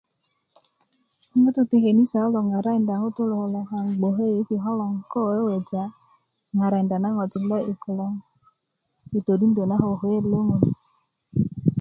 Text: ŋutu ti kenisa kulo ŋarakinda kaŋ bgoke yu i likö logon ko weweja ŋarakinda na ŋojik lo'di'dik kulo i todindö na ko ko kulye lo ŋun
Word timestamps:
ŋutu 1.41 1.61
ti 1.69 1.77
kenisa 1.83 2.19
kulo 2.23 2.39
ŋarakinda 2.49 2.95
kaŋ 3.69 3.85
bgoke 3.99 4.23
yu 4.29 4.35
i 4.39 4.43
likö 4.51 4.55
logon 4.79 4.93
ko 5.11 5.17
weweja 5.29 5.83
ŋarakinda 6.57 6.95
na 6.99 7.09
ŋojik 7.15 7.43
lo'di'dik 7.49 7.79
kulo 7.83 8.07
i 9.17 9.19
todindö 9.25 9.61
na 9.67 9.75
ko 9.83 9.87
ko 9.89 9.95
kulye 9.99 10.19
lo 10.31 10.39
ŋun 10.47 10.61